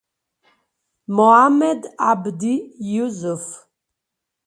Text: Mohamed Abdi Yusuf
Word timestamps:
Mohamed 1.15 1.81
Abdi 2.09 2.53
Yusuf 2.91 3.45